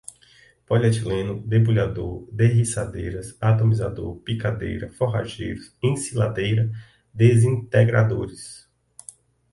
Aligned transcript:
polietileno, 0.65 1.39
debulhador, 1.45 2.25
derriçadeiras, 2.31 3.37
atomizador, 3.39 4.15
picadeira, 4.21 4.89
forrageiros, 4.93 5.75
ensiladeira, 5.83 6.71
desintegradores 7.13 8.67